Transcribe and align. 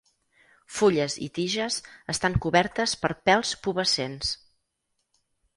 Fulles 0.77 1.17
i 1.25 1.27
tiges 1.35 1.77
estan 2.15 2.39
cobertes 2.45 2.97
per 3.05 3.13
pèls 3.31 3.55
pubescents. 3.67 4.33